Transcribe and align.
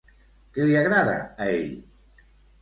Què 0.55 0.65
li 0.69 0.73
agrada 0.79 1.13
a 1.45 1.51
ell? 1.59 1.77